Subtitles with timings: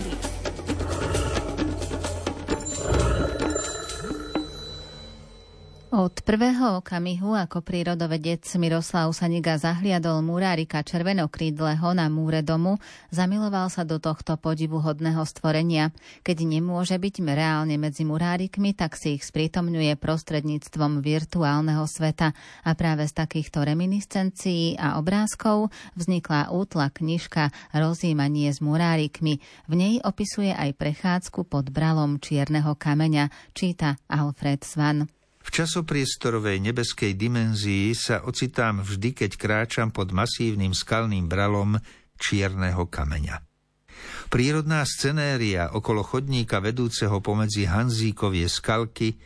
[0.00, 0.37] prírody.
[6.08, 12.80] Od prvého okamihu, ako prírodovedec Miroslav Saniga zahliadol murárika červenokrídleho na múre domu,
[13.12, 15.92] zamiloval sa do tohto podivuhodného stvorenia.
[16.24, 22.32] Keď nemôže byť reálne medzi murárikmi, tak si ich sprítomňuje prostredníctvom virtuálneho sveta.
[22.64, 29.44] A práve z takýchto reminiscencií a obrázkov vznikla útla knižka Rozímanie s murárikmi.
[29.68, 35.17] V nej opisuje aj prechádzku pod bralom čierneho kameňa, číta Alfred Svan.
[35.48, 41.80] V časopriestorovej nebeskej dimenzii sa ocitám vždy, keď kráčam pod masívnym skalným bralom
[42.20, 43.40] čierneho kameňa.
[44.28, 49.16] Prírodná scenéria okolo chodníka vedúceho pomedzi Hanzíkovie skalky,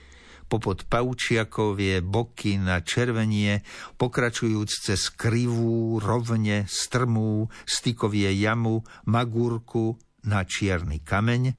[0.47, 3.67] popod Paučiakovie boky na červenie,
[3.99, 11.59] pokračujúc cez krivú, rovne, strmú, stykovie jamu, magúrku na čierny kameň,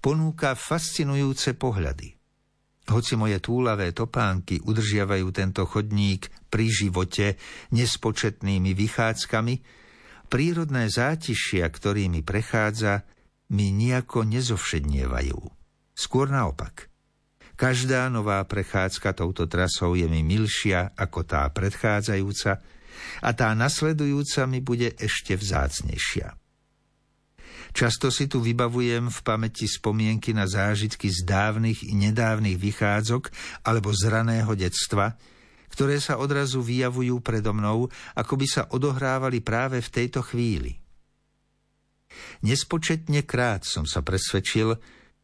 [0.00, 2.16] ponúka fascinujúce pohľady–
[2.90, 7.38] hoci moje túlavé topánky udržiavajú tento chodník pri živote
[7.70, 9.54] nespočetnými vychádzkami,
[10.26, 13.06] prírodné zátišia, ktorými prechádza,
[13.52, 15.38] mi nejako nezovšednievajú.
[15.92, 16.88] Skôr naopak.
[17.52, 22.52] Každá nová prechádzka touto trasou je mi milšia ako tá predchádzajúca
[23.22, 26.41] a tá nasledujúca mi bude ešte vzácnejšia.
[27.72, 33.32] Často si tu vybavujem v pamäti spomienky na zážitky z dávnych i nedávnych vychádzok
[33.64, 35.16] alebo z raného detstva,
[35.72, 40.76] ktoré sa odrazu vyjavujú predo mnou, ako by sa odohrávali práve v tejto chvíli.
[42.44, 44.76] Nespočetne krát som sa presvedčil,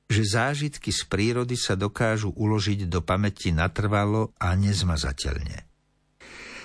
[0.08, 5.67] že zážitky z prírody sa dokážu uložiť do pamäti natrvalo a nezmazateľne.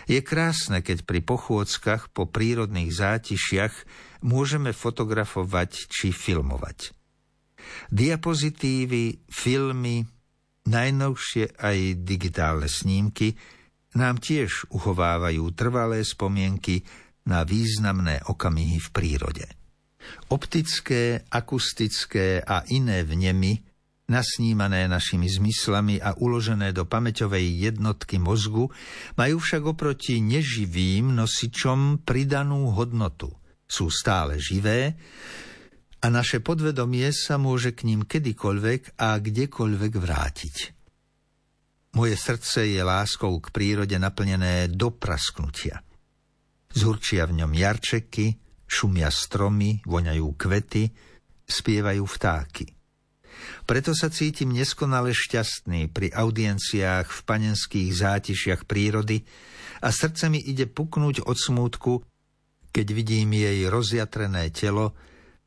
[0.10, 3.74] Je krásne, keď pri pochôdzkach po prírodných zátišiach
[4.24, 6.92] môžeme fotografovať či filmovať.
[7.88, 10.04] Diapozitívy, filmy,
[10.68, 13.36] najnovšie aj digitálne snímky
[13.96, 16.84] nám tiež uchovávajú trvalé spomienky
[17.30, 19.48] na významné okamihy v prírode.
[20.28, 23.73] Optické, akustické a iné vnemy,
[24.14, 28.70] nasnímané našimi zmyslami a uložené do pamäťovej jednotky mozgu,
[29.18, 33.34] majú však oproti neživým nosičom pridanú hodnotu–
[33.74, 34.94] sú stále živé
[36.04, 40.56] a naše podvedomie sa môže k ním kedykoľvek a kdekoľvek vrátiť.
[41.98, 45.82] Moje srdce je láskou k prírode naplnené do prasknutia.
[46.74, 48.34] Zurčia v ňom jarčeky,
[48.66, 50.84] šumia stromy, voňajú kvety,
[51.46, 52.66] spievajú vtáky.
[53.64, 59.24] Preto sa cítim neskonale šťastný pri audienciách v panenských zátišiach prírody
[59.84, 61.94] a srdce mi ide puknúť od smútku,
[62.74, 64.98] keď vidím jej rozjatrené telo,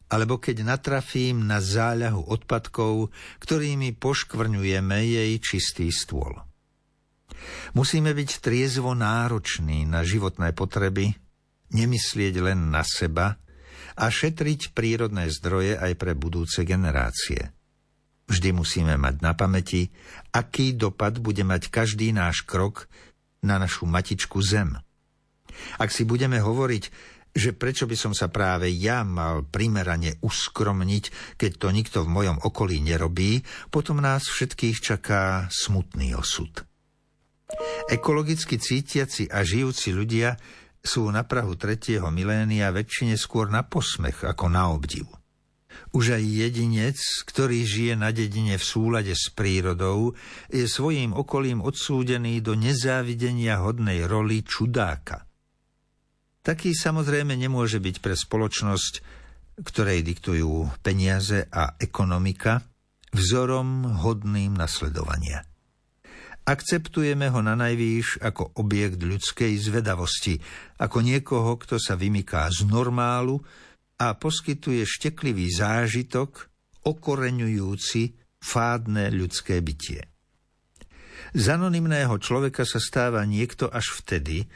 [0.06, 3.10] alebo keď natrafím na záľahu odpadkov,
[3.42, 6.38] ktorými poškvrňujeme jej čistý stôl.
[7.74, 11.10] Musíme byť triezvo nároční na životné potreby,
[11.74, 13.34] nemyslieť len na seba
[13.98, 17.55] a šetriť prírodné zdroje aj pre budúce generácie.
[18.26, 19.94] Vždy musíme mať na pamäti,
[20.34, 22.91] aký dopad bude mať každý náš krok
[23.47, 24.75] na našu matičku Zem.
[25.78, 26.84] Ak si budeme hovoriť,
[27.36, 32.36] že prečo by som sa práve ja mal primerane uskromniť, keď to nikto v mojom
[32.42, 36.65] okolí nerobí, potom nás všetkých čaká smutný osud.
[37.86, 40.34] Ekologicky cítiaci a žijúci ľudia
[40.82, 45.06] sú na Prahu tretieho milénia väčšine skôr na posmech ako na obdiv.
[45.92, 50.12] Už aj jedinec, ktorý žije na dedine v súlade s prírodou,
[50.53, 55.25] je svojím okolím odsúdený do nezávidenia hodnej roli čudáka.
[56.47, 58.94] Taký samozrejme nemôže byť pre spoločnosť,
[59.66, 62.62] ktorej diktujú peniaze a ekonomika,
[63.10, 65.42] vzorom hodným nasledovania.
[66.47, 70.39] Akceptujeme ho na najvýš ako objekt ľudskej zvedavosti,
[70.78, 73.42] ako niekoho, kto sa vymyká z normálu
[73.97, 76.53] a poskytuje šteklivý zážitok,
[76.84, 78.03] okoreňujúci
[78.39, 80.04] fádne ľudské bytie.
[81.37, 84.47] Z anonymného človeka sa stáva niekto až vtedy,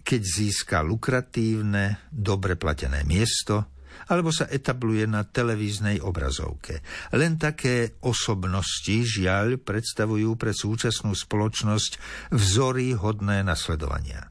[0.00, 3.68] keď získa lukratívne, dobre platené miesto
[4.06, 6.86] alebo sa etabluje na televíznej obrazovke.
[7.18, 11.98] Len také osobnosti, žiaľ, predstavujú pre súčasnú spoločnosť
[12.30, 14.30] vzory hodné nasledovania.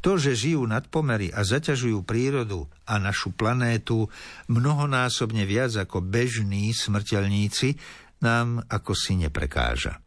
[0.00, 4.08] To, že žijú nad pomery a zaťažujú prírodu a našu planétu
[4.50, 7.76] mnohonásobne viac ako bežní smrteľníci,
[8.20, 10.00] nám ako si neprekáža.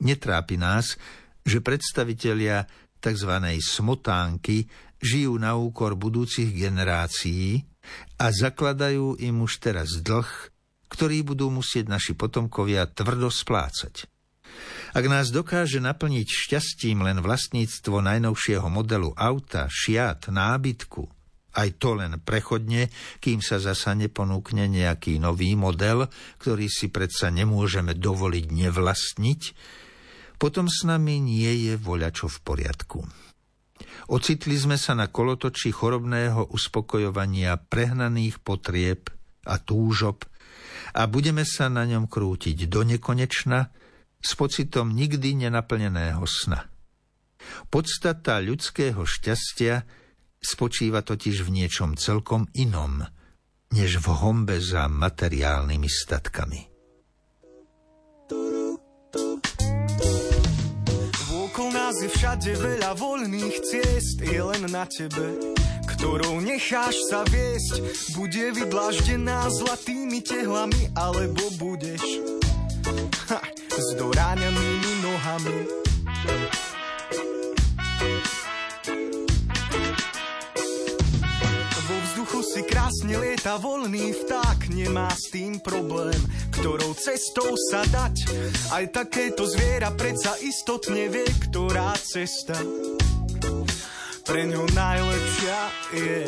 [0.00, 0.96] Netrápi nás,
[1.42, 2.64] že predstavitelia
[3.00, 3.32] tzv.
[3.60, 4.68] smotánky
[5.00, 7.64] žijú na úkor budúcich generácií
[8.20, 10.28] A zakladajú im už teraz dlh,
[10.92, 14.04] ktorý budú musieť naši potomkovia tvrdo splácať.
[14.90, 21.06] Ak nás dokáže naplniť šťastím len vlastníctvo najnovšieho modelu auta, šiat, nábytku,
[21.50, 26.06] aj to len prechodne, kým sa zasa neponúkne nejaký nový model,
[26.38, 29.42] ktorý si predsa nemôžeme dovoliť nevlastniť,
[30.38, 33.00] potom s nami nie je voľačo v poriadku.
[34.10, 39.10] Ocitli sme sa na kolotoči chorobného uspokojovania prehnaných potrieb
[39.46, 40.26] a túžob
[40.94, 43.70] a budeme sa na ňom krútiť do nekonečna,
[44.20, 46.68] s pocitom nikdy nenaplneného sna.
[47.72, 49.84] Podstata ľudského šťastia
[50.40, 53.00] spočíva totiž v niečom celkom inom,
[53.72, 56.60] než v hombe za materiálnymi statkami.
[61.30, 65.56] Vôkol nás je všade veľa voľných ciest, je len na tebe,
[65.96, 67.82] ktorou necháš sa viesť.
[68.16, 72.04] Bude vydlaždená zlatými tehlami, alebo budeš
[73.80, 75.58] s doráňanými nohami.
[81.88, 86.20] Vo vzduchu si krásne lieta voľný vták, nemá s tým problém,
[86.60, 88.28] ktorou cestou sa dať.
[88.76, 92.60] Aj takéto zviera predsa istotne vie, ktorá cesta
[94.28, 95.58] pre ňu najlepšia
[95.90, 96.20] je,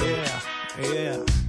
[0.00, 0.38] yeah,
[0.80, 1.43] yeah, yeah.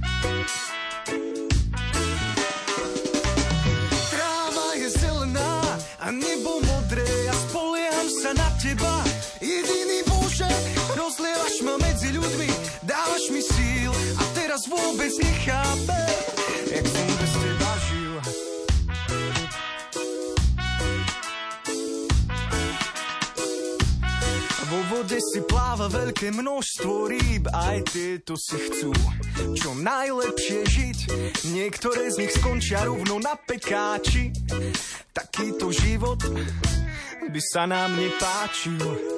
[11.96, 12.50] Medzi ľuďmi,
[12.84, 13.88] dávaš mi síl
[14.20, 16.12] a teraz vôbec nechápem,
[16.68, 18.14] jak som bez teba žil.
[24.68, 28.92] Vo vode si pláva veľké množstvo rýb, aj tieto si chcú
[29.56, 30.98] čo najlepšie žiť.
[31.48, 34.36] Niektoré z nich skončia rovno na pekáči.
[35.16, 36.20] Takýto život
[37.24, 39.15] by sa nám nepáčil.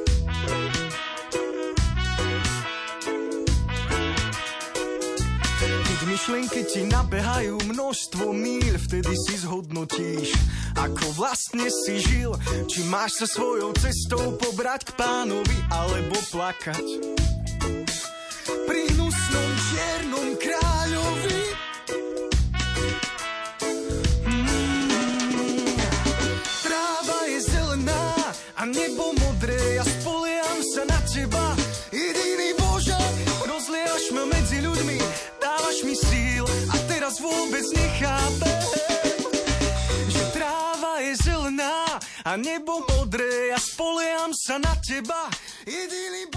[6.19, 10.35] Myšlienky ti nabehajú množstvo míl, vtedy si zhodnotíš,
[10.75, 12.35] ako vlastne si žil.
[12.67, 16.87] Či máš sa svojou cestou pobrať k pánovi, alebo plakať.
[18.67, 21.41] Pri hnusnom čiernom kráľovi
[28.59, 31.55] a nebo modré, ja spoliam sa na teba.
[31.95, 32.99] Jediný Bože,
[33.47, 34.68] rozlievaš ma medzi síl
[37.19, 38.59] teraz vôbec nechápem,
[40.07, 45.27] že tráva je zelená a nebo modré, ja spoliam sa na teba.
[45.67, 46.31] Jediný